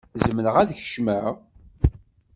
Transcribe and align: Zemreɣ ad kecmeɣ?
Zemreɣ 0.25 0.55
ad 0.57 0.69
kecmeɣ? 0.77 1.31